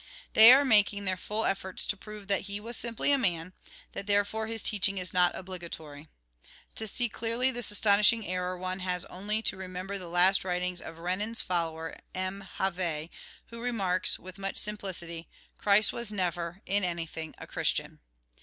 [0.33, 3.53] They are making their full efforts to prove that he was simply a man,
[3.91, 6.07] that, therefore, his teaching is not obligatory.
[6.73, 10.95] To see clearly this astonishing error, one has only to remember the last writings of
[10.95, 12.43] Eenan's follower, M.
[12.57, 13.11] Havet,
[13.51, 15.29] who remarks, with much simplicity,"
[15.59, 17.99] Christ was never, in anything, a Christian."